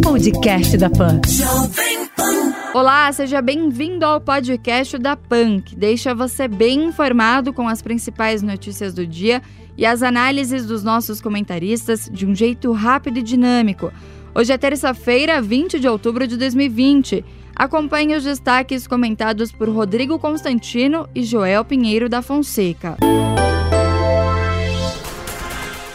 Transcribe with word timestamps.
Podcast 0.00 0.76
da 0.78 0.88
Pan. 0.88 1.20
Olá, 2.72 3.10
seja 3.10 3.42
bem-vindo 3.42 4.06
ao 4.06 4.20
podcast 4.20 4.96
da 4.96 5.16
PAN, 5.16 5.58
que 5.58 5.74
deixa 5.74 6.14
você 6.14 6.46
bem 6.46 6.84
informado 6.84 7.52
com 7.52 7.66
as 7.66 7.82
principais 7.82 8.42
notícias 8.42 8.94
do 8.94 9.04
dia 9.04 9.42
e 9.76 9.84
as 9.84 10.04
análises 10.04 10.66
dos 10.66 10.84
nossos 10.84 11.20
comentaristas 11.20 12.08
de 12.12 12.24
um 12.26 12.32
jeito 12.32 12.70
rápido 12.70 13.18
e 13.18 13.22
dinâmico. 13.22 13.92
Hoje 14.32 14.52
é 14.52 14.58
terça-feira, 14.58 15.42
20 15.42 15.80
de 15.80 15.88
outubro 15.88 16.28
de 16.28 16.36
2020. 16.36 17.24
Acompanhe 17.56 18.14
os 18.14 18.22
destaques 18.22 18.86
comentados 18.86 19.50
por 19.50 19.68
Rodrigo 19.68 20.16
Constantino 20.16 21.08
e 21.12 21.24
Joel 21.24 21.64
Pinheiro 21.64 22.08
da 22.08 22.22
Fonseca. 22.22 22.96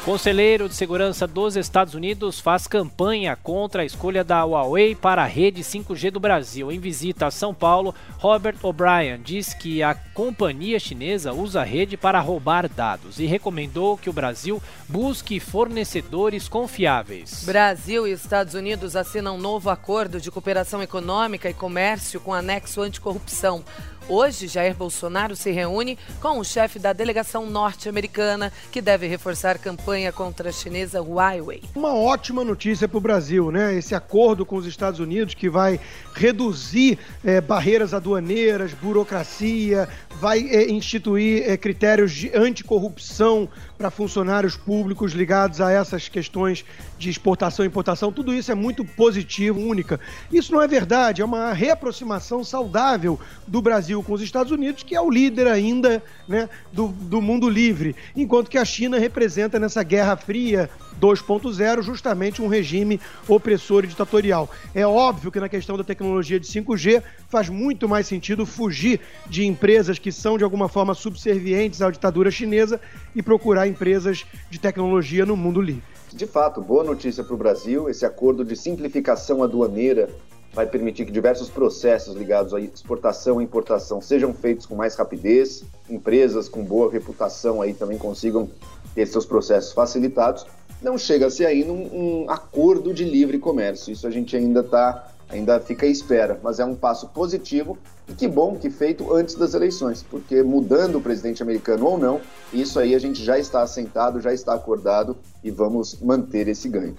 Conselheiro 0.05 0.69
de 0.69 0.75
Segurança 0.75 1.25
dos 1.25 1.55
Estados 1.55 1.95
Unidos 1.95 2.39
faz 2.39 2.67
campanha 2.67 3.35
contra 3.35 3.81
a 3.81 3.85
escolha 3.85 4.23
da 4.23 4.43
Huawei 4.43 4.93
para 4.93 5.23
a 5.23 5.25
rede 5.25 5.63
5G 5.63 6.11
do 6.11 6.19
Brasil. 6.19 6.71
Em 6.71 6.79
visita 6.79 7.25
a 7.25 7.31
São 7.31 7.55
Paulo, 7.55 7.95
Robert 8.19 8.55
O'Brien 8.61 9.19
diz 9.19 9.55
que 9.55 9.81
a 9.81 9.95
companhia 9.95 10.79
chinesa 10.79 11.33
usa 11.33 11.61
a 11.61 11.63
rede 11.63 11.97
para 11.97 12.19
roubar 12.19 12.69
dados 12.69 13.19
e 13.19 13.25
recomendou 13.25 13.97
que 13.97 14.07
o 14.07 14.13
Brasil 14.13 14.61
busque 14.87 15.39
fornecedores 15.39 16.47
confiáveis. 16.47 17.43
Brasil 17.43 18.07
e 18.07 18.11
Estados 18.11 18.53
Unidos 18.53 18.95
assinam 18.95 19.37
um 19.37 19.41
novo 19.41 19.71
acordo 19.71 20.21
de 20.21 20.29
cooperação 20.29 20.83
econômica 20.83 21.49
e 21.49 21.53
comércio 21.55 22.19
com 22.19 22.31
anexo 22.31 22.79
anticorrupção. 22.79 23.65
Hoje, 24.07 24.47
Jair 24.47 24.75
Bolsonaro 24.75 25.35
se 25.35 25.49
reúne 25.49 25.97
com 26.21 26.37
o 26.37 26.43
chefe 26.43 26.77
da 26.77 26.93
delegação 26.93 27.49
norte-americana, 27.49 28.53
que 28.71 28.79
deve 28.79 29.07
reforçar 29.07 29.57
campanha 29.57 30.11
contra 30.11 30.49
a 30.49 30.51
chinesa 30.51 31.01
Huawei. 31.01 31.63
Uma 31.73 31.95
ótima 31.95 32.43
notícia 32.43 32.87
para 32.87 32.99
o 32.99 33.01
Brasil, 33.01 33.51
né? 33.51 33.73
Esse 33.73 33.95
acordo 33.95 34.45
com 34.45 34.57
os 34.57 34.67
Estados 34.67 34.99
Unidos 34.99 35.33
que 35.33 35.49
vai 35.49 35.79
reduzir 36.13 36.99
é, 37.23 37.41
barreiras 37.41 37.95
aduaneiras, 37.95 38.73
burocracia, 38.73 39.89
vai 40.19 40.47
é, 40.49 40.69
instituir 40.69 41.49
é, 41.49 41.57
critérios 41.57 42.11
de 42.11 42.31
anticorrupção 42.35 43.49
para 43.75 43.89
funcionários 43.89 44.55
públicos 44.55 45.13
ligados 45.13 45.59
a 45.59 45.71
essas 45.71 46.07
questões 46.07 46.63
de 46.97 47.09
exportação 47.09 47.65
e 47.65 47.67
importação. 47.67 48.11
Tudo 48.11 48.33
isso 48.33 48.51
é 48.51 48.55
muito 48.55 48.85
positivo, 48.85 49.59
única. 49.59 49.99
Isso 50.31 50.53
não 50.53 50.61
é 50.61 50.67
verdade, 50.67 51.23
é 51.23 51.25
uma 51.25 51.51
reaproximação 51.53 52.43
saudável 52.43 53.19
do 53.47 53.61
Brasil 53.61 53.94
com 54.03 54.13
os 54.13 54.21
Estados 54.21 54.51
Unidos, 54.51 54.83
que 54.83 54.95
é 54.95 55.01
o 55.01 55.09
líder 55.09 55.47
ainda 55.47 56.01
né, 56.27 56.49
do, 56.71 56.87
do 56.87 57.21
mundo 57.21 57.49
livre, 57.49 57.95
enquanto 58.15 58.49
que 58.49 58.57
a 58.57 58.65
China 58.65 58.97
representa 58.97 59.59
nessa 59.59 59.83
Guerra 59.83 60.15
Fria 60.15 60.69
2.0 61.01 61.81
justamente 61.81 62.41
um 62.41 62.47
regime 62.47 62.99
opressor 63.27 63.83
e 63.83 63.87
ditatorial. 63.87 64.49
É 64.73 64.85
óbvio 64.85 65.31
que 65.31 65.39
na 65.39 65.49
questão 65.49 65.77
da 65.77 65.83
tecnologia 65.83 66.39
de 66.39 66.47
5G 66.47 67.03
faz 67.29 67.49
muito 67.49 67.87
mais 67.87 68.07
sentido 68.07 68.45
fugir 68.45 68.99
de 69.27 69.45
empresas 69.45 69.99
que 69.99 70.11
são 70.11 70.37
de 70.37 70.43
alguma 70.43 70.69
forma 70.69 70.93
subservientes 70.93 71.81
à 71.81 71.91
ditadura 71.91 72.31
chinesa 72.31 72.79
e 73.15 73.21
procurar 73.21 73.67
empresas 73.67 74.25
de 74.49 74.59
tecnologia 74.59 75.25
no 75.25 75.35
mundo 75.35 75.61
livre. 75.61 75.83
De 76.13 76.25
fato, 76.25 76.61
boa 76.61 76.83
notícia 76.83 77.23
para 77.23 77.33
o 77.33 77.37
Brasil. 77.37 77.89
Esse 77.89 78.05
acordo 78.05 78.45
de 78.45 78.55
simplificação 78.55 79.43
aduaneira 79.43 80.09
vai 80.55 80.65
permitir 80.65 81.03
que 81.05 81.11
diversos 81.11 81.49
processos 81.49 82.15
ligados 82.15 82.53
à 82.53 82.61
exportação 82.61 83.41
e 83.41 83.43
importação 83.43 83.99
sejam 83.99 84.33
feitos 84.33 84.65
com 84.65 84.73
mais 84.73 84.95
rapidez, 84.95 85.65
empresas 85.89 86.47
com 86.47 86.63
boa 86.63 86.89
reputação 86.89 87.61
aí 87.61 87.73
também 87.73 87.97
consigam 87.97 88.49
ter 88.95 89.05
seus 89.05 89.25
processos 89.25 89.73
facilitados. 89.73 90.47
Não 90.81 90.97
chega 90.97 91.27
a 91.27 91.29
ser 91.29 91.45
ainda 91.45 91.73
um, 91.73 92.23
um 92.23 92.29
acordo 92.29 92.93
de 92.93 93.03
livre 93.03 93.37
comércio. 93.37 93.91
Isso 93.91 94.07
a 94.07 94.11
gente 94.11 94.35
ainda 94.37 94.61
está 94.61 95.11
ainda 95.27 95.59
fica 95.59 95.85
à 95.85 95.89
espera, 95.89 96.39
mas 96.41 96.59
é 96.59 96.65
um 96.65 96.75
passo 96.75 97.07
positivo 97.09 97.77
e 98.07 98.13
que 98.13 98.27
bom 98.27 98.55
que 98.55 98.69
feito 98.69 99.11
antes 99.11 99.35
das 99.35 99.55
eleições, 99.55 100.03
porque 100.03 100.43
mudando 100.43 100.99
o 100.99 101.01
presidente 101.01 101.41
americano 101.41 101.87
ou 101.87 101.97
não, 101.97 102.21
isso 102.53 102.79
aí 102.79 102.93
a 102.93 102.99
gente 102.99 103.23
já 103.23 103.37
está 103.37 103.63
assentado, 103.63 104.21
já 104.21 104.31
está 104.31 104.53
acordado 104.53 105.17
e 105.43 105.49
vamos 105.49 105.99
manter 105.99 106.47
esse 106.47 106.69
ganho. 106.69 106.95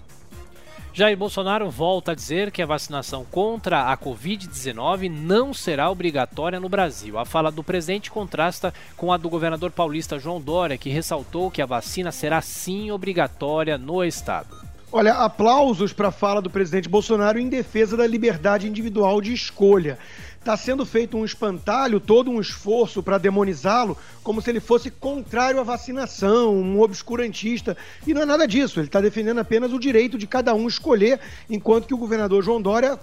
Jair 0.97 1.15
Bolsonaro 1.15 1.69
volta 1.69 2.13
a 2.13 2.15
dizer 2.15 2.51
que 2.51 2.63
a 2.63 2.67
vacinação 2.67 3.23
contra 3.23 3.93
a 3.93 3.99
Covid-19 3.99 5.11
não 5.11 5.53
será 5.53 5.91
obrigatória 5.91 6.59
no 6.59 6.71
Brasil. 6.71 7.19
A 7.19 7.27
fala 7.27 7.53
do 7.53 7.63
presidente 7.63 8.11
contrasta 8.11 8.73
com 8.97 9.13
a 9.13 9.19
do 9.19 9.29
governador 9.29 9.71
paulista 9.71 10.19
João 10.19 10.41
Dória, 10.41 10.79
que 10.79 10.89
ressaltou 10.89 11.51
que 11.51 11.61
a 11.61 11.67
vacina 11.67 12.11
será 12.11 12.41
sim 12.41 12.91
obrigatória 12.91 13.77
no 13.77 14.03
estado. 14.03 14.57
Olha, 14.91 15.13
aplausos 15.13 15.93
para 15.93 16.09
a 16.09 16.13
fala 16.13 16.41
do 16.41 16.49
presidente 16.49 16.89
Bolsonaro 16.89 17.39
em 17.39 17.51
defesa 17.51 17.95
da 17.95 18.07
liberdade 18.07 18.67
individual 18.67 19.21
de 19.21 19.35
escolha. 19.35 19.99
Está 20.47 20.57
sendo 20.57 20.87
feito 20.87 21.17
um 21.17 21.25
espantalho, 21.25 21.99
todo 21.99 22.31
um 22.31 22.41
esforço 22.41 23.03
para 23.03 23.19
demonizá-lo, 23.19 23.99
como 24.23 24.41
se 24.41 24.49
ele 24.49 24.61
fosse 24.61 24.93
contrário 24.93 25.59
à 25.59 25.65
vacinação, 25.65 26.55
um 26.55 26.81
obscurantista. 26.81 27.77
E 28.07 28.15
não 28.15 28.23
é 28.23 28.25
nada 28.25 28.47
disso. 28.47 28.79
Ele 28.79 28.87
está 28.87 29.01
defendendo 29.01 29.41
apenas 29.41 29.73
o 29.73 29.79
direito 29.81 30.17
de 30.17 30.25
cada 30.25 30.55
um 30.55 30.69
escolher, 30.69 31.19
enquanto 31.51 31.89
que 31.89 31.95
o 31.95 31.99
governador 31.99 32.45
João 32.45 32.63
Dória 32.63 32.97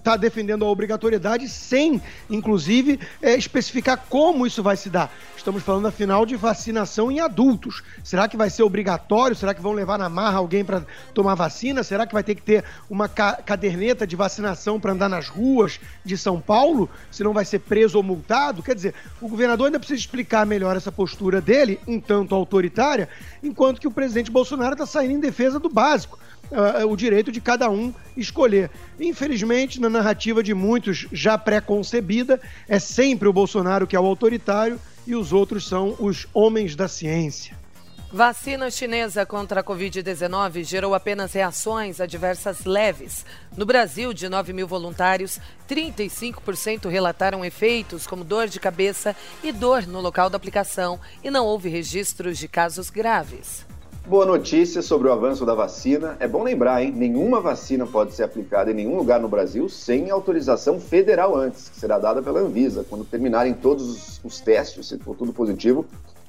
está 0.00 0.16
defendendo 0.16 0.64
a 0.64 0.68
obrigatoriedade 0.68 1.48
sem, 1.48 2.02
inclusive, 2.28 2.98
é, 3.22 3.36
especificar 3.36 4.04
como 4.08 4.46
isso 4.46 4.62
vai 4.62 4.76
se 4.76 4.90
dar. 4.90 5.12
Estamos 5.36 5.62
falando, 5.62 5.86
afinal, 5.86 6.26
de 6.26 6.36
vacinação 6.36 7.10
em 7.10 7.20
adultos. 7.20 7.82
Será 8.02 8.28
que 8.28 8.36
vai 8.36 8.50
ser 8.50 8.62
obrigatório? 8.62 9.36
Será 9.36 9.54
que 9.54 9.62
vão 9.62 9.72
levar 9.72 9.98
na 9.98 10.08
marra 10.08 10.38
alguém 10.38 10.64
para 10.64 10.84
tomar 11.14 11.34
vacina? 11.34 11.82
Será 11.82 12.06
que 12.06 12.12
vai 12.12 12.22
ter 12.22 12.34
que 12.34 12.42
ter 12.42 12.64
uma 12.90 13.08
ca 13.08 13.34
caderneta 13.34 14.06
de 14.06 14.16
vacinação 14.16 14.80
para 14.80 14.92
andar 14.92 15.08
nas 15.08 15.28
ruas 15.28 15.80
de 16.04 16.16
São 16.18 16.40
Paulo? 16.40 16.90
Se 17.10 17.22
não 17.22 17.32
vai 17.32 17.44
ser 17.44 17.60
preso 17.60 17.96
ou 17.96 18.02
multado? 18.02 18.62
Quer 18.62 18.74
dizer, 18.74 18.94
o 19.20 19.28
governador 19.28 19.66
ainda 19.66 19.78
precisa 19.78 20.00
explicar 20.00 20.44
melhor 20.44 20.76
essa 20.76 20.92
postura 20.92 21.40
dele, 21.40 21.80
um 21.86 22.00
tanto 22.00 22.34
autoritária, 22.34 23.08
enquanto 23.42 23.80
que 23.80 23.88
o 23.88 23.90
presidente 23.90 24.30
Bolsonaro 24.30 24.72
está 24.72 24.84
saindo 24.84 25.14
em 25.14 25.20
defesa 25.20 25.58
do 25.58 25.68
básico 25.68 26.18
uh, 26.50 26.86
o 26.86 26.96
direito 26.96 27.32
de 27.32 27.40
cada 27.40 27.70
um 27.70 27.92
escolher. 28.16 28.70
Infelizmente, 28.98 29.80
na 29.80 29.88
narrativa 29.88 30.42
de 30.42 30.54
muitos 30.54 31.06
já 31.12 31.38
pré-concebida, 31.38 32.40
é 32.68 32.78
sempre 32.78 33.28
o 33.28 33.32
Bolsonaro 33.32 33.86
que 33.86 33.96
é 33.96 34.00
o 34.00 34.06
autoritário 34.06 34.80
e 35.06 35.14
os 35.14 35.32
outros 35.32 35.66
são 35.66 35.96
os 35.98 36.26
homens 36.32 36.76
da 36.76 36.88
ciência. 36.88 37.60
Vacina 38.12 38.68
chinesa 38.72 39.24
contra 39.24 39.60
a 39.60 39.62
Covid-19 39.62 40.64
gerou 40.64 40.96
apenas 40.96 41.32
reações 41.32 42.00
adversas 42.00 42.64
leves. 42.64 43.24
No 43.56 43.64
Brasil, 43.64 44.12
de 44.12 44.28
9 44.28 44.52
mil 44.52 44.66
voluntários, 44.66 45.38
35% 45.68 46.88
relataram 46.88 47.44
efeitos 47.44 48.08
como 48.08 48.24
dor 48.24 48.48
de 48.48 48.58
cabeça 48.58 49.14
e 49.44 49.52
dor 49.52 49.86
no 49.86 50.00
local 50.00 50.28
da 50.28 50.36
aplicação, 50.36 50.98
e 51.22 51.30
não 51.30 51.46
houve 51.46 51.68
registros 51.68 52.36
de 52.36 52.48
casos 52.48 52.90
graves. 52.90 53.64
Boa 54.06 54.26
notícia 54.26 54.82
sobre 54.82 55.08
o 55.08 55.12
avanço 55.12 55.46
da 55.46 55.54
vacina. 55.54 56.16
É 56.18 56.26
bom 56.26 56.42
lembrar, 56.42 56.82
hein? 56.82 56.92
Nenhuma 56.96 57.40
vacina 57.40 57.86
pode 57.86 58.12
ser 58.12 58.24
aplicada 58.24 58.70
em 58.70 58.74
nenhum 58.74 58.96
lugar 58.96 59.20
no 59.20 59.28
Brasil 59.28 59.68
sem 59.68 60.10
autorização 60.10 60.80
federal 60.80 61.36
antes, 61.36 61.68
que 61.68 61.78
será 61.78 61.98
dada 61.98 62.20
pela 62.20 62.40
Anvisa. 62.40 62.84
Quando 62.88 63.04
terminarem 63.04 63.54
todos 63.54 64.20
os 64.24 64.40
testes, 64.40 64.88
se 64.88 64.98
for 64.98 65.14
tudo 65.14 65.32
positivo, 65.32 65.84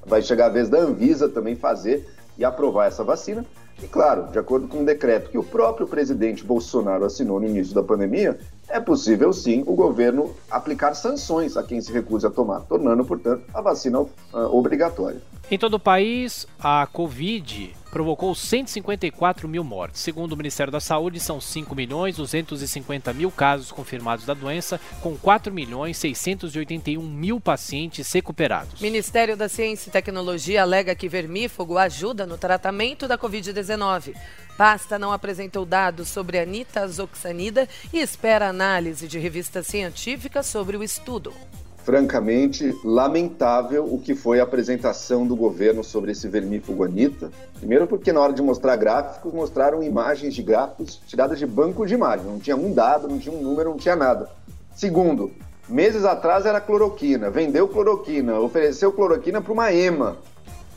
vai 0.06 0.22
chegar 0.22 0.48
a 0.48 0.50
vez 0.50 0.70
da 0.70 0.80
Anvisa 0.80 1.28
também 1.28 1.56
fazer 1.56 2.08
e 2.38 2.46
aprovar 2.46 2.88
essa 2.88 3.04
vacina. 3.04 3.44
E 3.82 3.88
claro, 3.88 4.28
de 4.32 4.38
acordo 4.38 4.68
com 4.68 4.80
um 4.80 4.86
decreto 4.86 5.32
que 5.32 5.38
o 5.38 5.44
próprio 5.44 5.88
presidente 5.88 6.44
Bolsonaro 6.44 7.04
assinou 7.04 7.40
no 7.40 7.48
início 7.48 7.74
da 7.74 7.82
pandemia, 7.82 8.38
é 8.72 8.80
possível 8.80 9.32
sim 9.34 9.64
o 9.68 9.74
governo 9.74 10.34
aplicar 10.50 10.94
sanções 10.94 11.58
a 11.58 11.64
quem 11.64 11.82
se 11.82 11.92
recusa 11.92 12.28
a 12.28 12.32
tomar, 12.32 12.62
tornando, 12.62 13.04
portanto, 13.06 13.44
a 13.54 13.62
vacina 13.62 14.00
uh, 14.00 14.10
obrigatória. 14.52 15.22
Em 15.50 15.58
todo 15.58 15.76
o 15.76 15.80
país, 15.80 16.48
a 16.60 16.88
Covid 16.88 17.81
provocou 17.92 18.34
154 18.34 19.48
mil 19.48 19.64
mortes. 19.64 20.02
Segundo 20.02 20.32
o 20.34 20.38
Ministério 20.38 20.72
da 20.72 20.80
Saúde, 20.80 21.20
são 21.20 21.42
5 21.42 21.76
milhões 21.76 22.16
250 22.16 23.14
mil 23.14 23.30
casos 23.30 23.72
confirmados 23.72 24.26
da 24.26 24.34
doença, 24.34 24.80
com 25.02 25.18
4 25.18 25.54
milhões 25.54 25.98
681 25.98 27.02
mil 27.02 27.40
pacientes 27.40 28.12
recuperados. 28.12 28.82
Ministério 28.82 29.36
da 29.36 29.50
Ciência 29.50 29.90
e 29.90 29.92
Tecnologia 29.92 30.62
alega 30.62 30.96
que 30.96 31.10
vermífugo 31.10 31.78
ajuda 31.78 32.26
no 32.26 32.38
tratamento 32.38 33.08
da 33.08 33.18
Covid-19. 33.18 34.16
Pasta 34.58 34.98
não 34.98 35.12
apresentou 35.12 35.66
dados 35.66 36.08
sobre 36.08 36.40
a 36.40 36.46
nitazoxanida 36.46 37.68
e 37.92 38.00
espera 38.00 38.48
análise 38.48 39.08
de 39.08 39.20
revista 39.20 39.62
científica 39.62 40.42
sobre 40.42 40.78
o 40.78 40.84
estudo 40.84 41.34
francamente 41.84 42.76
lamentável 42.84 43.86
o 43.86 44.00
que 44.00 44.14
foi 44.14 44.40
a 44.40 44.44
apresentação 44.44 45.26
do 45.26 45.36
governo 45.36 45.84
sobre 45.84 46.12
esse 46.12 46.28
vermífugo 46.28 46.84
Anitta. 46.84 47.32
Primeiro 47.58 47.88
porque 47.88 48.14
na 48.14 48.22
hora 48.22 48.34
de 48.34 48.42
mostrar 48.42 48.76
gráficos, 48.76 49.34
mostraram 49.34 49.82
imagens 49.82 50.34
de 50.34 50.44
gráficos 50.44 51.02
tiradas 51.08 51.40
de 51.40 51.46
banco 51.46 51.86
de 51.86 51.94
imagens. 51.94 52.28
Não 52.28 52.40
tinha 52.40 52.56
um 52.56 52.74
dado, 52.74 53.08
não 53.08 53.18
tinha 53.18 53.36
um 53.36 53.42
número, 53.42 53.72
não 53.72 53.78
tinha 53.78 53.96
nada. 53.96 54.30
Segundo, 54.76 55.32
meses 55.68 56.06
atrás 56.06 56.46
era 56.46 56.62
cloroquina, 56.62 57.30
vendeu 57.30 57.68
cloroquina, 57.68 58.40
ofereceu 58.40 58.92
cloroquina 58.92 59.42
para 59.42 59.54
uma 59.54 59.74
EMA. 59.74 60.18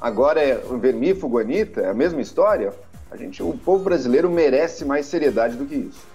Agora 0.00 0.40
é 0.40 0.62
o 0.68 0.76
vermífugo 0.78 1.38
Anitta, 1.38 1.80
é 1.80 1.90
a 1.90 1.94
mesma 1.94 2.20
história? 2.20 2.72
A 3.10 3.16
gente, 3.16 3.42
o 3.42 3.52
povo 3.52 3.84
brasileiro 3.84 4.28
merece 4.30 4.84
mais 4.84 5.06
seriedade 5.06 5.56
do 5.56 5.64
que 5.64 5.76
isso. 5.76 6.13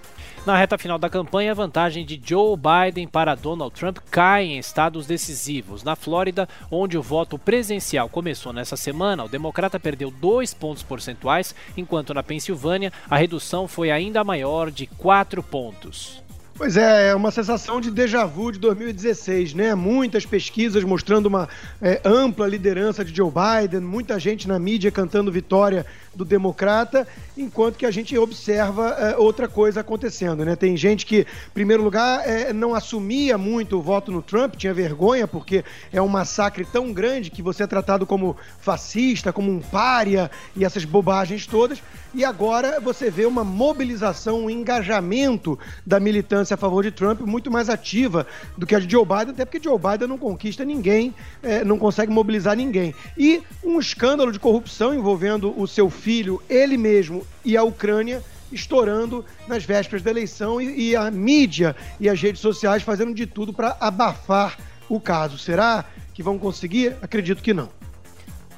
Na 0.50 0.58
reta 0.58 0.80
final 0.80 0.98
da 0.98 1.12
campanha, 1.12 1.52
a 1.52 1.54
vantagem 1.54 2.04
de 2.04 2.20
Joe 2.26 2.58
Biden 2.58 3.08
para 3.08 3.36
Donald 3.36 3.72
Trump 3.72 4.00
cai 4.10 4.46
em 4.46 4.58
estados 4.58 5.06
decisivos. 5.06 5.84
Na 5.84 5.96
Flórida, 5.96 6.50
onde 6.72 6.98
o 6.98 7.04
voto 7.04 7.38
presencial 7.38 8.10
começou 8.10 8.52
nessa 8.52 8.76
semana, 8.76 9.24
o 9.24 9.30
democrata 9.30 9.80
perdeu 9.80 10.10
dois 10.10 10.52
pontos 10.52 10.82
percentuais, 10.82 11.54
enquanto 11.78 12.16
na 12.16 12.24
Pensilvânia 12.24 12.92
a 13.08 13.16
redução 13.16 13.68
foi 13.68 13.92
ainda 13.92 14.24
maior 14.24 14.72
de 14.72 14.88
quatro 14.88 15.44
pontos. 15.44 16.20
Pois 16.60 16.76
é, 16.76 17.12
é 17.12 17.16
uma 17.16 17.32
sensação 17.32 17.80
de 17.80 17.90
déjà 17.90 18.26
vu 18.26 18.52
de 18.52 18.60
2016, 18.60 19.54
né? 19.54 19.74
Muitas 19.76 20.26
pesquisas 20.26 20.84
mostrando 20.84 21.28
uma 21.28 21.48
é, 21.82 22.02
ampla 22.04 22.46
liderança 22.46 23.06
de 23.06 23.16
Joe 23.16 23.32
Biden, 23.32 23.80
muita 23.80 24.20
gente 24.20 24.46
na 24.46 24.60
mídia 24.60 24.92
cantando 24.92 25.32
vitória 25.32 25.86
do 26.14 26.26
democrata, 26.26 27.08
enquanto 27.38 27.78
que 27.78 27.86
a 27.86 27.92
gente 27.92 28.18
observa 28.18 28.90
é, 28.90 29.18
outra 29.18 29.48
coisa 29.48 29.82
acontecendo, 29.82 30.44
né? 30.44 30.56
Tem 30.56 30.76
gente 30.76 31.06
que, 31.06 31.20
em 31.22 31.54
primeiro 31.54 31.84
lugar, 31.84 32.28
é, 32.28 32.52
não 32.52 32.74
assumia 32.74 33.38
muito 33.38 33.78
o 33.78 33.82
voto 33.82 34.12
no 34.12 34.22
Trump, 34.22 34.56
tinha 34.56 34.74
vergonha, 34.74 35.28
porque 35.28 35.64
é 35.92 36.02
um 36.02 36.08
massacre 36.08 36.66
tão 36.66 36.92
grande 36.92 37.30
que 37.30 37.42
você 37.42 37.64
é 37.64 37.68
tratado 37.68 38.06
como 38.06 38.36
fascista, 38.60 39.32
como 39.32 39.52
um 39.52 39.60
pária 39.60 40.30
e 40.56 40.66
essas 40.66 40.86
bobagens 40.86 41.46
todas. 41.46 41.82
E 42.14 42.26
agora 42.26 42.80
você 42.80 43.12
vê 43.12 43.26
uma 43.26 43.44
mobilização, 43.44 44.46
um 44.46 44.50
engajamento 44.50 45.60
da 45.86 46.00
militância 46.00 46.56
a 46.56 46.58
favor 46.58 46.84
de 46.84 46.90
Trump 46.90 47.22
muito 47.22 47.52
mais 47.52 47.70
ativa 47.70 48.26
do 48.58 48.66
que 48.66 48.74
a 48.74 48.80
de 48.80 48.90
Joe 48.90 49.06
Biden, 49.06 49.30
até 49.30 49.46
porque 49.46 49.62
Joe 49.64 49.78
Biden 49.78 50.08
não 50.08 50.18
conquista 50.18 50.66
ninguém, 50.66 51.14
é, 51.44 51.64
não 51.64 51.78
consegue 51.78 52.12
mobilizar 52.12 52.56
ninguém. 52.56 52.96
E 53.16 53.44
um 53.64 53.80
escândalo 53.80 54.32
de 54.32 54.40
corrupção 54.40 54.94
envolvendo 54.94 55.54
o 55.56 55.68
seu 55.68 55.88
filho, 56.10 56.42
ele 56.50 56.76
mesmo 56.76 57.24
e 57.46 57.56
a 57.56 57.62
Ucrânia 57.62 58.24
estourando 58.52 59.24
nas 59.48 59.64
vésperas 59.64 60.02
da 60.02 60.10
eleição 60.10 60.60
e, 60.60 60.90
e 60.90 60.96
a 60.96 61.12
mídia 61.12 61.76
e 62.00 62.10
as 62.10 62.20
redes 62.20 62.42
sociais 62.42 62.82
fazendo 62.82 63.14
de 63.14 63.28
tudo 63.28 63.54
para 63.54 63.78
abafar 63.80 64.58
o 64.90 65.00
caso. 65.00 65.38
Será 65.38 65.86
que 66.12 66.24
vão 66.24 66.40
conseguir? 66.40 66.98
Acredito 67.00 67.44
que 67.44 67.54
não. 67.54 67.70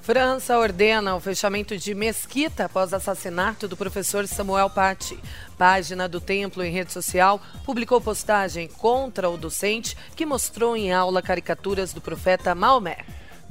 França 0.01 0.57
ordena 0.57 1.13
o 1.13 1.19
fechamento 1.19 1.77
de 1.77 1.93
mesquita 1.93 2.65
após 2.65 2.93
assassinato 2.93 3.67
do 3.67 3.75
professor 3.75 4.25
Samuel 4.29 4.69
Paty. 4.69 5.19
Página 5.57 6.07
do 6.07 6.21
templo 6.21 6.63
em 6.63 6.71
rede 6.71 6.93
social 6.93 7.41
publicou 7.65 7.99
postagem 7.99 8.69
contra 8.69 9.29
o 9.29 9.35
docente 9.35 9.97
que 10.15 10.25
mostrou 10.25 10.77
em 10.77 10.93
aula 10.93 11.21
caricaturas 11.21 11.91
do 11.91 11.99
profeta 11.99 12.55
Maomé. 12.55 12.99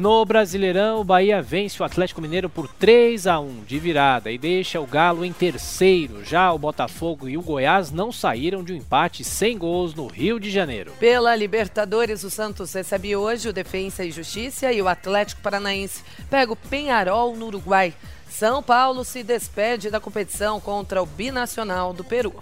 No 0.01 0.25
Brasileirão, 0.25 1.03
o 1.03 1.05
Bahia 1.05 1.43
vence 1.43 1.83
o 1.83 1.85
Atlético 1.85 2.23
Mineiro 2.23 2.49
por 2.49 2.67
3 2.67 3.27
a 3.27 3.39
1 3.39 3.65
de 3.65 3.79
virada 3.79 4.31
e 4.31 4.39
deixa 4.39 4.81
o 4.81 4.87
Galo 4.87 5.27
em 5.27 5.31
terceiro. 5.31 6.25
Já 6.25 6.51
o 6.51 6.59
Botafogo 6.59 7.29
e 7.29 7.37
o 7.37 7.43
Goiás 7.43 7.91
não 7.91 8.11
saíram 8.11 8.65
de 8.65 8.73
um 8.73 8.77
empate 8.77 9.23
sem 9.23 9.59
gols 9.59 9.95
no 9.95 10.07
Rio 10.07 10.41
de 10.41 10.51
Janeiro. 10.51 10.91
Pela 10.99 11.37
Libertadores, 11.37 12.25
o 12.25 12.31
Santos 12.31 12.73
recebe 12.73 13.15
hoje 13.15 13.51
o 13.51 13.53
Defensa 13.53 14.03
e 14.03 14.11
Justiça 14.11 14.73
e 14.73 14.81
o 14.81 14.89
Atlético 14.89 15.43
Paranaense 15.43 16.03
pega 16.31 16.51
o 16.51 16.57
Penharol 16.57 17.37
no 17.37 17.49
Uruguai. 17.49 17.93
São 18.27 18.63
Paulo 18.63 19.05
se 19.05 19.23
despede 19.23 19.91
da 19.91 20.01
competição 20.01 20.59
contra 20.61 21.03
o 21.03 21.05
Binacional 21.05 21.93
do 21.93 22.03
Peru. 22.03 22.33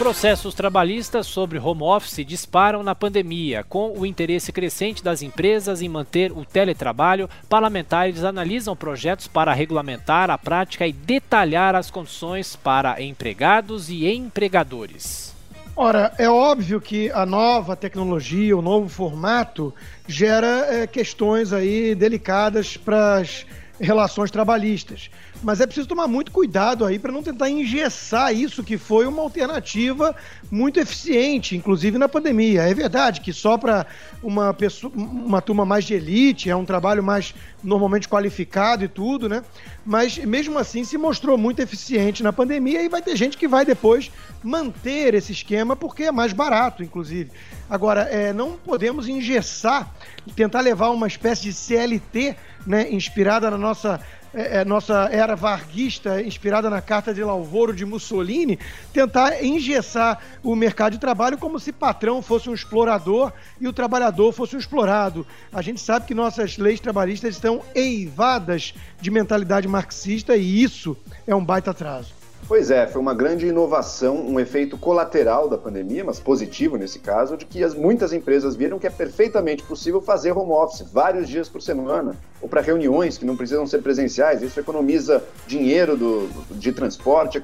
Processos 0.00 0.54
trabalhistas 0.54 1.26
sobre 1.26 1.58
home 1.58 1.82
office 1.82 2.24
disparam 2.24 2.82
na 2.82 2.94
pandemia. 2.94 3.62
Com 3.62 3.92
o 3.98 4.06
interesse 4.06 4.50
crescente 4.50 5.04
das 5.04 5.20
empresas 5.20 5.82
em 5.82 5.90
manter 5.90 6.32
o 6.32 6.42
teletrabalho, 6.42 7.28
parlamentares 7.50 8.24
analisam 8.24 8.74
projetos 8.74 9.28
para 9.28 9.52
regulamentar 9.52 10.30
a 10.30 10.38
prática 10.38 10.86
e 10.86 10.92
detalhar 10.94 11.74
as 11.74 11.90
condições 11.90 12.56
para 12.56 13.02
empregados 13.02 13.90
e 13.90 14.10
empregadores. 14.10 15.34
Ora, 15.76 16.14
é 16.16 16.30
óbvio 16.30 16.80
que 16.80 17.10
a 17.10 17.26
nova 17.26 17.76
tecnologia, 17.76 18.56
o 18.56 18.62
novo 18.62 18.88
formato, 18.88 19.74
gera 20.08 20.66
é, 20.70 20.86
questões 20.86 21.52
aí 21.52 21.94
delicadas 21.94 22.74
para 22.74 23.16
as 23.16 23.44
relações 23.78 24.30
trabalhistas. 24.30 25.10
Mas 25.42 25.60
é 25.60 25.66
preciso 25.66 25.88
tomar 25.88 26.06
muito 26.06 26.30
cuidado 26.30 26.84
aí 26.84 26.98
para 26.98 27.10
não 27.10 27.22
tentar 27.22 27.48
engessar 27.48 28.34
isso, 28.34 28.62
que 28.62 28.76
foi 28.76 29.06
uma 29.06 29.22
alternativa 29.22 30.14
muito 30.50 30.78
eficiente, 30.78 31.56
inclusive 31.56 31.96
na 31.96 32.08
pandemia. 32.08 32.62
É 32.62 32.74
verdade 32.74 33.22
que 33.22 33.32
só 33.32 33.56
para 33.56 33.86
uma, 34.22 34.52
pessoa, 34.52 34.92
uma 34.94 35.40
turma 35.40 35.64
mais 35.64 35.84
de 35.84 35.94
elite, 35.94 36.50
é 36.50 36.56
um 36.56 36.64
trabalho 36.64 37.02
mais 37.02 37.34
normalmente 37.64 38.08
qualificado 38.08 38.84
e 38.84 38.88
tudo, 38.88 39.28
né? 39.28 39.42
Mas 39.84 40.18
mesmo 40.18 40.58
assim 40.58 40.84
se 40.84 40.98
mostrou 40.98 41.38
muito 41.38 41.60
eficiente 41.60 42.22
na 42.22 42.32
pandemia 42.32 42.82
e 42.82 42.88
vai 42.88 43.00
ter 43.00 43.16
gente 43.16 43.38
que 43.38 43.48
vai 43.48 43.64
depois 43.64 44.10
manter 44.42 45.14
esse 45.14 45.32
esquema 45.32 45.74
porque 45.74 46.04
é 46.04 46.12
mais 46.12 46.34
barato, 46.34 46.82
inclusive. 46.82 47.30
Agora, 47.68 48.02
é, 48.02 48.32
não 48.32 48.52
podemos 48.52 49.08
engessar 49.08 49.90
tentar 50.36 50.60
levar 50.60 50.90
uma 50.90 51.06
espécie 51.06 51.42
de 51.42 51.52
CLT, 51.52 52.36
né, 52.66 52.90
inspirada 52.90 53.50
na 53.50 53.58
nossa 53.58 54.00
é, 54.34 54.60
é, 54.60 54.64
nossa 54.64 55.08
era 55.10 55.34
varguista, 55.34 56.22
inspirada 56.22 56.70
na 56.70 56.80
Carta 56.80 57.12
de 57.12 57.22
Lauvoro 57.22 57.74
de 57.74 57.84
Mussolini, 57.84 58.58
tentar 58.92 59.44
engessar 59.44 60.20
o 60.42 60.54
mercado 60.54 60.92
de 60.92 60.98
trabalho 60.98 61.38
como 61.38 61.58
se 61.58 61.72
patrão 61.72 62.22
fosse 62.22 62.48
um 62.48 62.54
explorador 62.54 63.32
e 63.60 63.66
o 63.66 63.72
trabalhador 63.72 64.32
fosse 64.32 64.56
um 64.56 64.58
explorado. 64.58 65.26
A 65.52 65.62
gente 65.62 65.80
sabe 65.80 66.06
que 66.06 66.14
nossas 66.14 66.58
leis 66.58 66.80
trabalhistas 66.80 67.34
estão 67.34 67.62
eivadas 67.74 68.74
de 69.00 69.10
mentalidade 69.10 69.66
marxista 69.66 70.36
e 70.36 70.62
isso 70.62 70.96
é 71.26 71.34
um 71.34 71.44
baita 71.44 71.70
atraso. 71.70 72.19
Pois 72.50 72.68
é, 72.68 72.84
foi 72.84 73.00
uma 73.00 73.14
grande 73.14 73.46
inovação, 73.46 74.16
um 74.26 74.40
efeito 74.40 74.76
colateral 74.76 75.48
da 75.48 75.56
pandemia, 75.56 76.02
mas 76.02 76.18
positivo 76.18 76.76
nesse 76.76 76.98
caso, 76.98 77.36
de 77.36 77.46
que 77.46 77.62
as, 77.62 77.76
muitas 77.76 78.12
empresas 78.12 78.56
viram 78.56 78.76
que 78.76 78.88
é 78.88 78.90
perfeitamente 78.90 79.62
possível 79.62 80.00
fazer 80.00 80.36
home 80.36 80.50
office 80.50 80.80
vários 80.80 81.28
dias 81.28 81.48
por 81.48 81.62
semana, 81.62 82.16
ou 82.42 82.48
para 82.48 82.60
reuniões 82.60 83.16
que 83.16 83.24
não 83.24 83.36
precisam 83.36 83.68
ser 83.68 83.82
presenciais. 83.82 84.42
Isso 84.42 84.58
economiza 84.58 85.22
dinheiro 85.46 85.96
do, 85.96 86.28
de 86.50 86.72
transporte, 86.72 87.40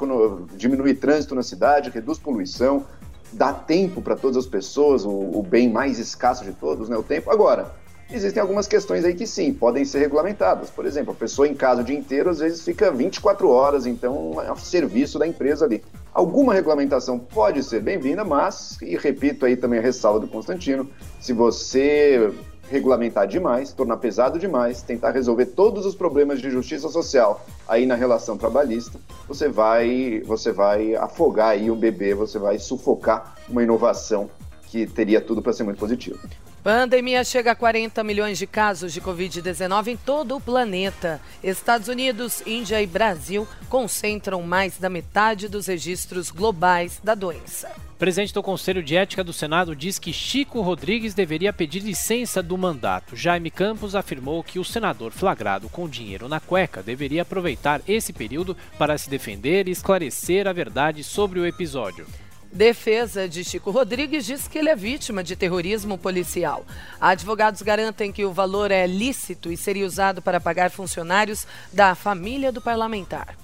diminui 0.57 0.93
trânsito 0.93 1.37
na 1.37 1.43
cidade, 1.45 1.89
reduz 1.89 2.19
poluição, 2.19 2.85
dá 3.33 3.53
tempo 3.53 4.03
para 4.03 4.17
todas 4.17 4.37
as 4.37 4.47
pessoas, 4.47 5.05
o, 5.05 5.09
o 5.11 5.41
bem 5.41 5.71
mais 5.71 6.01
escasso 6.01 6.45
de 6.45 6.53
todos, 6.53 6.89
né, 6.89 6.97
o 6.97 7.03
tempo. 7.05 7.31
Agora, 7.31 7.71
Existem 8.09 8.41
algumas 8.41 8.69
questões 8.69 9.05
aí 9.05 9.15
que 9.15 9.27
sim, 9.27 9.53
podem 9.53 9.85
ser 9.85 9.99
regulamentadas. 9.99 10.71
Por 10.71 10.87
exemplo, 10.87 11.13
a 11.13 11.17
pessoa 11.17 11.49
em 11.49 11.55
casa 11.55 11.81
o 11.81 11.85
dia 11.85 11.99
inteiro 11.99 12.31
às 12.31 12.39
vezes 12.39 12.63
fica 12.63 12.91
24 12.91 13.49
horas, 13.51 13.85
então 13.85 14.41
é 14.41 14.53
um 14.53 14.57
serviço 14.57 15.19
da 15.19 15.27
empresa 15.27 15.65
ali. 15.65 15.83
Alguma 16.15 16.55
regulamentação 16.55 17.19
pode 17.19 17.63
ser 17.65 17.83
bem-vinda, 17.83 18.25
mas, 18.25 18.79
e 18.81 18.97
repito 18.97 19.45
aí 19.45 19.57
também 19.57 19.81
a 19.81 19.83
ressalva 19.83 20.21
do 20.21 20.29
Constantino, 20.29 20.89
se 21.21 21.33
você 21.33 22.33
regulamentar 22.71 23.27
demais, 23.27 23.73
tornar 23.73 23.97
pesado 23.97 24.39
demais, 24.39 24.83
tentar 24.83 25.11
resolver 25.11 25.47
todos 25.47 25.85
os 25.85 25.95
problemas 25.95 26.41
de 26.41 26.51
justiça 26.51 26.89
social 26.89 27.45
aí 27.67 27.87
na 27.87 27.95
relação 27.95 28.37
trabalhista, 28.37 28.99
você 29.27 29.49
vai, 29.49 30.23
você 30.25 30.53
vai 30.53 30.95
afogar 30.95 31.51
aí 31.51 31.71
o 31.71 31.77
bebê, 31.77 32.15
você 32.15 32.39
vai 32.39 32.59
sufocar 32.59 33.37
uma 33.49 33.63
inovação 33.63 34.31
que 34.69 34.87
teria 34.87 35.21
tudo 35.21 35.43
para 35.43 35.53
ser 35.53 35.65
muito 35.65 35.79
positivo. 35.79 36.19
Pandemia 36.67 37.23
chega 37.23 37.53
a 37.53 37.55
40 37.55 38.03
milhões 38.03 38.37
de 38.39 38.45
casos 38.45 38.93
de 38.93 39.01
Covid-19 39.01 39.87
em 39.87 39.97
todo 39.97 40.35
o 40.35 40.41
planeta. 40.41 41.21
Estados 41.41 41.87
Unidos, 41.87 42.43
Índia 42.45 42.83
e 42.83 42.87
Brasil 42.89 43.47
concentram 43.69 44.43
mais 44.43 44.77
da 44.77 44.91
metade 44.91 45.47
dos 45.47 45.69
registros 45.69 46.29
globais 46.29 47.01
da 47.05 47.15
doença. 47.15 47.71
Presidente 47.97 48.35
do 48.35 48.43
Conselho 48.43 48.83
de 48.83 48.97
Ética 48.97 49.23
do 49.23 49.33
Senado 49.33 49.77
diz 49.77 49.97
que 49.97 50.13
Chico 50.13 50.61
Rodrigues 50.61 51.15
deveria 51.15 51.53
pedir 51.53 51.79
licença 51.79 52.43
do 52.43 52.59
mandato. 52.59 53.15
Jaime 53.15 53.49
Campos 53.49 53.95
afirmou 53.95 54.43
que 54.43 54.59
o 54.59 54.65
senador 54.65 55.13
flagrado 55.13 55.69
com 55.69 55.89
dinheiro 55.89 56.29
na 56.29 56.41
cueca 56.41 56.83
deveria 56.83 57.23
aproveitar 57.23 57.81
esse 57.87 58.13
período 58.13 58.57
para 58.77 58.99
se 58.99 59.09
defender 59.09 59.69
e 59.69 59.71
esclarecer 59.71 60.49
a 60.49 60.53
verdade 60.53 61.05
sobre 61.05 61.39
o 61.39 61.47
episódio. 61.47 62.09
Defesa 62.57 63.29
de 63.29 63.45
Chico 63.45 63.71
Rodrigues 63.71 64.25
diz 64.25 64.49
que 64.49 64.59
ele 64.59 64.71
é 64.71 64.75
vítima 64.75 65.23
de 65.23 65.37
terrorismo 65.37 65.99
policial. 65.99 66.65
Advogados 66.99 67.61
garantem 67.61 68.11
que 68.11 68.25
o 68.25 68.33
valor 68.33 68.71
é 68.71 68.87
lícito 68.87 69.53
e 69.53 69.59
seria 69.59 69.87
usado 69.87 70.23
para 70.23 70.41
pagar 70.41 70.71
funcionários 70.71 71.47
da 71.71 71.95
família 71.95 72.51
do 72.51 72.63
parlamentar. 72.63 73.37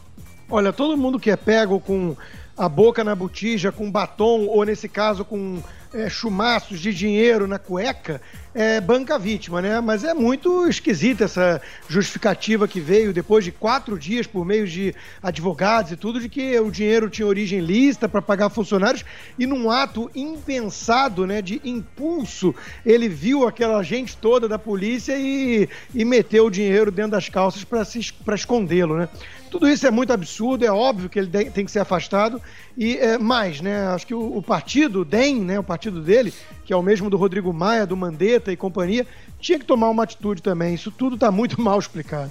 Olha, 0.48 0.72
todo 0.72 0.96
mundo 0.96 1.20
que 1.20 1.30
é 1.30 1.36
pego 1.36 1.78
com 1.78 2.16
a 2.56 2.68
boca 2.70 3.04
na 3.04 3.14
botija, 3.14 3.70
com 3.70 3.90
batom, 3.90 4.46
ou 4.46 4.64
nesse 4.64 4.88
caso 4.88 5.26
com 5.26 5.62
é, 5.92 6.08
chumaços 6.08 6.80
de 6.80 6.94
dinheiro 6.94 7.46
na 7.46 7.58
cueca, 7.58 8.18
é, 8.54 8.80
banca 8.80 9.14
a 9.14 9.18
vítima, 9.18 9.62
né? 9.62 9.80
Mas 9.80 10.04
é 10.04 10.12
muito 10.12 10.68
esquisita 10.68 11.24
essa 11.24 11.60
justificativa 11.88 12.68
que 12.68 12.80
veio 12.80 13.12
depois 13.12 13.44
de 13.44 13.52
quatro 13.52 13.98
dias 13.98 14.26
por 14.26 14.44
meio 14.44 14.66
de 14.66 14.94
advogados 15.22 15.92
e 15.92 15.96
tudo, 15.96 16.20
de 16.20 16.28
que 16.28 16.58
o 16.60 16.70
dinheiro 16.70 17.08
tinha 17.08 17.26
origem 17.26 17.60
lícita 17.60 18.08
para 18.08 18.20
pagar 18.20 18.50
funcionários 18.50 19.04
e 19.38 19.46
num 19.46 19.70
ato 19.70 20.10
impensado, 20.14 21.26
né, 21.26 21.40
de 21.40 21.60
impulso, 21.64 22.54
ele 22.84 23.08
viu 23.08 23.46
aquela 23.46 23.82
gente 23.82 24.16
toda 24.16 24.48
da 24.48 24.58
polícia 24.58 25.16
e, 25.18 25.68
e 25.94 26.04
meteu 26.04 26.46
o 26.46 26.50
dinheiro 26.50 26.90
dentro 26.90 27.12
das 27.12 27.28
calças 27.28 27.64
para 27.64 28.34
escondê-lo, 28.34 28.96
né? 28.96 29.08
Tudo 29.52 29.68
isso 29.68 29.86
é 29.86 29.90
muito 29.90 30.10
absurdo, 30.10 30.64
é 30.64 30.72
óbvio 30.72 31.10
que 31.10 31.18
ele 31.18 31.28
tem 31.50 31.66
que 31.66 31.70
ser 31.70 31.80
afastado. 31.80 32.40
E 32.74 32.96
é, 32.96 33.18
mais, 33.18 33.60
né? 33.60 33.86
Acho 33.88 34.06
que 34.06 34.14
o, 34.14 34.38
o, 34.38 34.42
partido, 34.42 35.02
o 35.02 35.04
DEM, 35.04 35.42
né? 35.42 35.58
O 35.58 35.62
partido 35.62 36.00
dele, 36.00 36.32
que 36.64 36.72
é 36.72 36.76
o 36.76 36.82
mesmo 36.82 37.10
do 37.10 37.18
Rodrigo 37.18 37.52
Maia, 37.52 37.86
do 37.86 37.94
Mandetta 37.94 38.41
e 38.50 38.56
companhia, 38.56 39.06
tinha 39.38 39.58
que 39.58 39.66
tomar 39.66 39.90
uma 39.90 40.04
atitude 40.04 40.42
também. 40.42 40.74
Isso 40.74 40.90
tudo 40.90 41.14
está 41.14 41.30
muito 41.30 41.60
mal 41.62 41.78
explicado. 41.78 42.30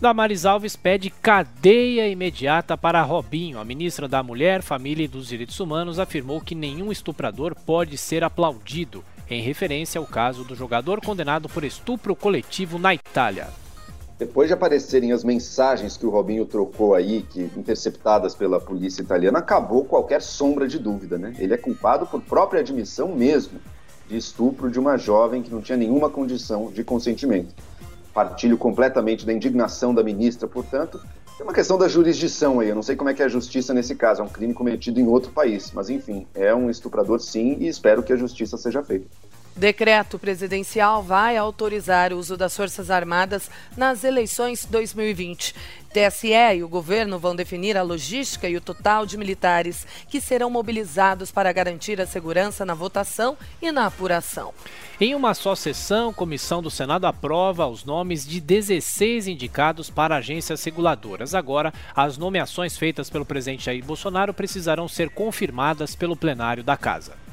Damaris 0.00 0.44
Alves 0.44 0.74
pede 0.74 1.08
cadeia 1.08 2.08
imediata 2.08 2.76
para 2.76 3.02
Robinho. 3.02 3.58
A 3.58 3.64
ministra 3.64 4.08
da 4.08 4.22
Mulher, 4.22 4.60
Família 4.60 5.04
e 5.04 5.08
dos 5.08 5.28
Direitos 5.28 5.58
Humanos 5.60 5.98
afirmou 5.98 6.40
que 6.40 6.54
nenhum 6.54 6.90
estuprador 6.90 7.54
pode 7.64 7.96
ser 7.96 8.24
aplaudido, 8.24 9.04
em 9.30 9.40
referência 9.40 9.98
ao 9.98 10.06
caso 10.06 10.44
do 10.44 10.54
jogador 10.54 11.00
condenado 11.00 11.48
por 11.48 11.64
estupro 11.64 12.16
coletivo 12.16 12.78
na 12.78 12.92
Itália. 12.92 13.48
Depois 14.18 14.48
de 14.48 14.54
aparecerem 14.54 15.12
as 15.12 15.24
mensagens 15.24 15.96
que 15.96 16.06
o 16.06 16.10
Robinho 16.10 16.44
trocou 16.44 16.94
aí, 16.94 17.22
que 17.22 17.50
interceptadas 17.56 18.34
pela 18.34 18.60
polícia 18.60 19.02
italiana, 19.02 19.40
acabou 19.40 19.84
qualquer 19.84 20.22
sombra 20.22 20.68
de 20.68 20.78
dúvida, 20.78 21.18
né? 21.18 21.34
Ele 21.38 21.54
é 21.54 21.56
culpado 21.56 22.06
por 22.06 22.20
própria 22.20 22.60
admissão 22.60 23.14
mesmo 23.14 23.60
de 24.08 24.16
estupro 24.16 24.70
de 24.70 24.78
uma 24.78 24.96
jovem 24.96 25.42
que 25.42 25.50
não 25.50 25.60
tinha 25.60 25.76
nenhuma 25.76 26.10
condição 26.10 26.70
de 26.70 26.84
consentimento. 26.84 27.54
Partilho 28.12 28.56
completamente 28.56 29.26
da 29.26 29.32
indignação 29.32 29.94
da 29.94 30.02
ministra, 30.02 30.46
portanto, 30.46 31.00
é 31.38 31.42
uma 31.42 31.52
questão 31.52 31.76
da 31.76 31.88
jurisdição 31.88 32.60
aí. 32.60 32.68
Eu 32.68 32.76
não 32.76 32.82
sei 32.82 32.94
como 32.94 33.10
é 33.10 33.14
que 33.14 33.20
é 33.20 33.24
a 33.24 33.28
justiça 33.28 33.74
nesse 33.74 33.96
caso. 33.96 34.22
É 34.22 34.24
um 34.24 34.28
crime 34.28 34.54
cometido 34.54 35.00
em 35.00 35.06
outro 35.06 35.32
país. 35.32 35.72
Mas, 35.74 35.90
enfim, 35.90 36.26
é 36.32 36.54
um 36.54 36.70
estuprador 36.70 37.18
sim 37.20 37.56
e 37.58 37.66
espero 37.66 38.04
que 38.04 38.12
a 38.12 38.16
justiça 38.16 38.56
seja 38.56 38.84
feita. 38.84 39.06
Decreto 39.56 40.18
presidencial 40.18 41.00
vai 41.00 41.36
autorizar 41.36 42.12
o 42.12 42.18
uso 42.18 42.36
das 42.36 42.56
Forças 42.56 42.90
Armadas 42.90 43.48
nas 43.76 44.02
eleições 44.02 44.64
2020. 44.64 45.54
TSE 45.92 46.56
e 46.56 46.64
o 46.64 46.68
governo 46.68 47.20
vão 47.20 47.36
definir 47.36 47.76
a 47.76 47.82
logística 47.82 48.48
e 48.48 48.56
o 48.56 48.60
total 48.60 49.06
de 49.06 49.16
militares 49.16 49.86
que 50.08 50.20
serão 50.20 50.50
mobilizados 50.50 51.30
para 51.30 51.52
garantir 51.52 52.00
a 52.00 52.06
segurança 52.06 52.64
na 52.64 52.74
votação 52.74 53.38
e 53.62 53.70
na 53.70 53.86
apuração. 53.86 54.52
Em 55.00 55.14
uma 55.14 55.34
só 55.34 55.54
sessão, 55.54 56.12
comissão 56.12 56.60
do 56.60 56.70
Senado 56.70 57.04
aprova 57.04 57.68
os 57.68 57.84
nomes 57.84 58.26
de 58.26 58.40
16 58.40 59.28
indicados 59.28 59.88
para 59.88 60.16
agências 60.16 60.64
reguladoras. 60.64 61.32
Agora, 61.32 61.72
as 61.94 62.18
nomeações 62.18 62.76
feitas 62.76 63.08
pelo 63.08 63.24
presidente 63.24 63.66
Jair 63.66 63.84
Bolsonaro 63.84 64.34
precisarão 64.34 64.88
ser 64.88 65.10
confirmadas 65.10 65.94
pelo 65.94 66.16
plenário 66.16 66.64
da 66.64 66.76
Casa. 66.76 67.23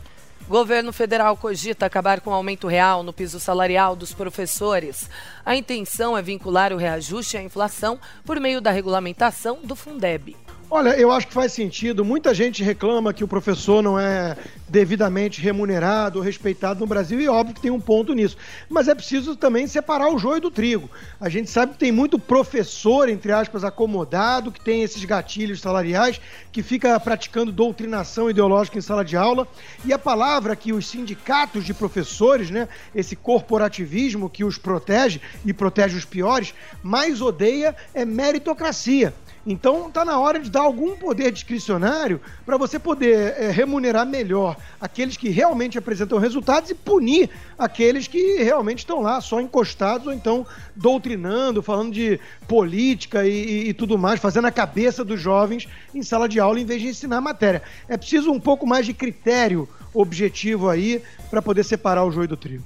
Governo 0.52 0.92
federal 0.92 1.38
cogita 1.38 1.86
acabar 1.86 2.20
com 2.20 2.30
o 2.30 2.34
aumento 2.34 2.68
real 2.68 3.04
no 3.04 3.14
piso 3.14 3.40
salarial 3.40 3.96
dos 3.96 4.12
professores. 4.12 5.10
A 5.46 5.56
intenção 5.56 6.18
é 6.18 6.22
vincular 6.22 6.74
o 6.74 6.78
reajuste 6.78 7.38
à 7.38 7.42
inflação 7.42 7.98
por 8.26 8.38
meio 8.38 8.60
da 8.60 8.70
regulamentação 8.70 9.60
do 9.64 9.78
Fundeb. 9.78 10.36
Olha, 10.74 10.92
eu 10.92 11.12
acho 11.12 11.28
que 11.28 11.34
faz 11.34 11.52
sentido. 11.52 12.06
Muita 12.06 12.34
gente 12.34 12.64
reclama 12.64 13.12
que 13.12 13.26
o 13.26 13.28
professor 13.28 13.84
não 13.84 14.00
é 14.00 14.38
devidamente 14.70 15.42
remunerado 15.42 16.18
ou 16.18 16.24
respeitado 16.24 16.80
no 16.80 16.88
Brasil, 16.88 17.20
e 17.20 17.28
óbvio 17.28 17.54
que 17.54 17.60
tem 17.60 17.70
um 17.70 17.80
ponto 17.80 18.14
nisso. 18.14 18.38
Mas 18.70 18.88
é 18.88 18.96
preciso 18.96 19.36
também 19.36 19.68
separar 19.68 20.10
o 20.10 20.18
joio 20.18 20.40
do 20.40 20.50
trigo. 20.50 20.90
A 21.20 21.28
gente 21.28 21.50
sabe 21.50 21.74
que 21.74 21.80
tem 21.80 21.92
muito 21.92 22.18
professor, 22.18 23.10
entre 23.10 23.34
aspas, 23.34 23.66
acomodado, 23.66 24.50
que 24.50 24.64
tem 24.64 24.82
esses 24.82 25.04
gatilhos 25.04 25.60
salariais, 25.60 26.22
que 26.54 26.64
fica 26.64 26.98
praticando 27.02 27.52
doutrinação 27.52 28.30
ideológica 28.30 28.78
em 28.78 28.82
sala 28.82 29.04
de 29.04 29.18
aula. 29.18 29.46
E 29.84 29.92
a 29.92 30.00
palavra 30.00 30.56
que 30.56 30.72
os 30.72 30.88
sindicatos 30.88 31.66
de 31.66 31.74
professores, 31.74 32.50
né, 32.50 32.70
esse 32.96 33.14
corporativismo 33.14 34.30
que 34.30 34.46
os 34.46 34.58
protege 34.58 35.20
e 35.46 35.52
protege 35.52 35.98
os 35.98 36.06
piores, 36.06 36.54
mais 36.82 37.20
odeia 37.20 37.76
é 37.94 38.06
meritocracia. 38.06 39.14
Então 39.46 39.88
está 39.88 40.06
na 40.06 40.20
hora 40.20 40.40
de 40.40 40.50
dar 40.50 40.62
algum 40.62 40.96
poder 40.96 41.32
discricionário 41.32 42.22
para 42.46 42.58
você 42.58 42.78
poder 42.78 43.34
é, 43.38 43.50
remunerar 43.50 44.06
melhor 44.06 44.56
aqueles 44.80 45.18
que 45.18 45.30
realmente 45.30 45.78
apresentam 45.78 46.20
resultados 46.20 46.70
e 46.70 46.76
punir 46.76 47.30
aqueles 47.58 48.08
que 48.08 48.44
realmente 48.44 48.80
estão 48.80 49.02
lá 49.02 49.20
só 49.20 49.42
encostados 49.42 50.06
ou 50.06 50.14
então 50.14 50.46
doutrinando, 50.76 51.64
falando 51.64 51.92
de 51.92 52.20
política 52.48 53.26
e, 53.26 53.32
e, 53.32 53.70
e 53.70 53.74
tudo 53.74 53.98
mais, 53.98 54.20
fazendo 54.20 54.46
a 54.46 54.52
cabeça 54.52 55.04
dos 55.04 55.20
jovens 55.20 55.68
em 55.94 56.04
sala 56.04 56.30
de 56.30 56.40
aula 56.40 56.60
em 56.60 56.66
vez 56.66 56.82
de 56.82 56.90
ensinar 56.90 57.18
a 57.18 57.22
matéria. 57.22 57.64
É 57.88 57.98
preciso 57.98 58.32
um 58.32 58.40
pouco 58.40 58.68
mais 58.68 58.86
de 58.86 58.94
critério 58.94 59.68
objetivo 59.94 60.70
aí 60.70 61.02
para 61.30 61.42
poder 61.42 61.64
separar 61.64 62.06
o 62.06 62.12
joio 62.12 62.28
do 62.28 62.38
trigo. 62.38 62.64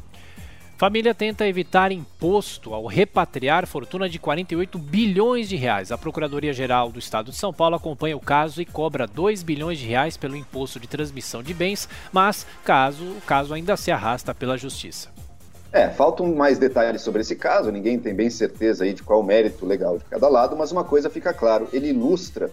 Família 0.77 1.15
tenta 1.15 1.47
evitar 1.47 1.89
imposto 1.93 2.73
ao 2.73 2.85
repatriar 2.85 3.65
fortuna 3.65 4.09
de 4.09 4.19
48 4.19 4.77
bilhões 4.77 5.47
de 5.47 5.55
reais. 5.55 5.89
A 5.89 5.97
Procuradoria-Geral 5.97 6.91
do 6.91 6.99
Estado 6.99 7.31
de 7.31 7.37
São 7.37 7.53
Paulo 7.53 7.77
acompanha 7.77 8.17
o 8.17 8.19
caso 8.19 8.61
e 8.61 8.65
cobra 8.65 9.07
2 9.07 9.41
bilhões 9.41 9.79
de 9.79 9.87
reais 9.87 10.17
pelo 10.17 10.35
imposto 10.35 10.77
de 10.77 10.85
transmissão 10.85 11.41
de 11.41 11.53
bens, 11.53 11.87
mas 12.11 12.45
caso, 12.65 13.05
o 13.05 13.21
caso 13.21 13.53
ainda 13.53 13.77
se 13.77 13.89
arrasta 13.89 14.35
pela 14.35 14.57
Justiça. 14.57 15.07
É, 15.71 15.87
faltam 15.89 16.35
mais 16.35 16.57
detalhes 16.57 17.01
sobre 17.01 17.21
esse 17.21 17.37
caso, 17.37 17.71
ninguém 17.71 17.97
tem 17.97 18.13
bem 18.13 18.29
certeza 18.29 18.83
aí 18.83 18.93
de 18.93 19.01
qual 19.01 19.21
o 19.21 19.23
mérito 19.23 19.65
legal 19.65 19.97
de 19.97 20.03
cada 20.03 20.27
lado, 20.27 20.57
mas 20.57 20.73
uma 20.73 20.83
coisa 20.83 21.09
fica 21.09 21.33
claro, 21.33 21.69
ele 21.71 21.87
ilustra 21.87 22.51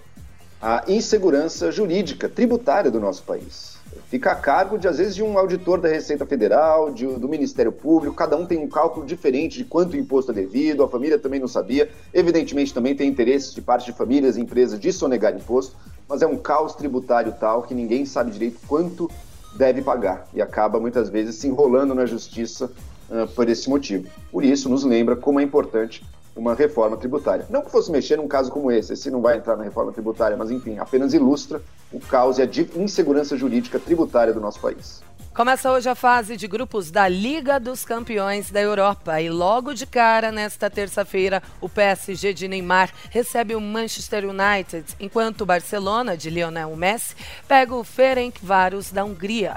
a 0.61 0.85
insegurança 0.87 1.73
jurídica, 1.73 2.29
tributária 2.29 2.89
do 2.89 3.01
nosso 3.01 3.25
país 3.25 3.72
fica 4.13 4.33
a 4.33 4.35
cargo 4.35 4.79
de, 4.79 4.87
às 4.87 4.99
vezes, 4.99 5.15
de 5.15 5.23
um 5.23 5.39
auditor 5.39 5.81
da 5.81 5.89
Receita 5.89 6.27
Federal, 6.27 6.93
de, 6.93 7.07
do 7.07 7.27
Ministério 7.27 7.73
Público, 7.73 8.15
cada 8.15 8.37
um 8.37 8.45
tem 8.45 8.59
um 8.59 8.69
cálculo 8.69 9.07
diferente 9.07 9.57
de 9.57 9.65
quanto 9.65 9.97
imposto 9.97 10.33
é 10.33 10.35
devido, 10.35 10.83
a 10.83 10.89
família 10.89 11.19
também 11.19 11.41
não 11.41 11.49
sabia. 11.49 11.89
Evidentemente, 12.13 12.75
também 12.75 12.95
tem 12.95 13.09
interesses 13.09 13.55
de 13.55 13.63
parte 13.63 13.87
de 13.87 13.97
famílias 13.97 14.37
e 14.37 14.43
empresas 14.43 14.79
de 14.79 14.93
sonegar 14.93 15.35
imposto, 15.35 15.75
mas 16.07 16.21
é 16.21 16.27
um 16.27 16.37
caos 16.37 16.75
tributário 16.75 17.35
tal 17.41 17.63
que 17.63 17.73
ninguém 17.73 18.05
sabe 18.05 18.31
direito 18.31 18.61
quanto 18.69 19.11
deve 19.57 19.81
pagar 19.81 20.29
e 20.35 20.43
acaba 20.43 20.79
muitas 20.79 21.09
vezes 21.09 21.37
se 21.37 21.49
enrolando 21.49 21.95
na 21.95 22.05
justiça 22.05 22.71
uh, 23.09 23.27
por 23.29 23.49
esse 23.49 23.71
motivo. 23.71 24.11
Por 24.31 24.45
isso, 24.45 24.69
nos 24.69 24.85
lembra 24.85 25.17
como 25.17 25.41
é 25.41 25.43
importante 25.43 26.05
uma 26.35 26.55
reforma 26.55 26.97
tributária. 26.97 27.47
Não 27.51 27.63
que 27.63 27.71
fosse 27.71 27.91
mexer 27.91 28.17
num 28.17 28.29
caso 28.29 28.51
como 28.51 28.71
esse, 28.71 28.93
esse 28.93 29.11
não 29.11 29.21
vai 29.21 29.37
entrar 29.37 29.57
na 29.57 29.65
reforma 29.65 29.93
tributária, 29.93 30.37
mas 30.37 30.51
enfim, 30.51 30.79
apenas 30.79 31.13
ilustra 31.13 31.63
o 31.93 32.01
caos 32.01 32.39
e 32.39 32.43
a 32.43 32.49
insegurança 32.77 33.37
jurídica 33.37 33.79
tributária 33.79 34.33
do 34.33 34.41
nosso 34.41 34.61
país. 34.61 35.03
Começa 35.35 35.73
hoje 35.73 35.89
a 35.89 35.95
fase 35.95 36.37
de 36.37 36.47
grupos 36.47 36.91
da 36.91 37.09
Liga 37.09 37.59
dos 37.59 37.87
Campeões 37.87 38.51
da 38.51 38.61
Europa 38.61 39.19
e 39.19 39.31
logo 39.31 39.73
de 39.73 39.87
cara, 39.87 40.31
nesta 40.31 40.69
terça-feira, 40.69 41.43
o 41.59 41.71
PSG 41.71 42.35
de 42.35 42.49
Neymar 42.49 42.91
recebe 43.09 43.55
o 43.55 43.61
Manchester 43.61 44.25
United, 44.29 44.85
enquanto 45.01 45.41
o 45.41 45.47
Barcelona 45.47 46.19
de 46.19 46.29
Lionel 46.29 46.77
Messi 46.77 47.17
pega 47.49 47.75
o 47.75 47.83
Ferencváros 47.83 48.93
da 48.93 49.05
Hungria. 49.05 49.57